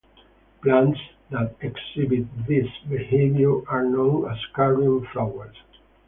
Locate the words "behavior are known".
2.89-4.27